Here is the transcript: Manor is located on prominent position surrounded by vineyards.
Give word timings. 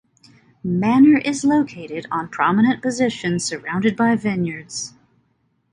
Manor 0.63 1.19
is 1.19 1.43
located 1.45 2.07
on 2.09 2.27
prominent 2.29 2.81
position 2.81 3.37
surrounded 3.39 3.95
by 3.95 4.15
vineyards. 4.15 4.95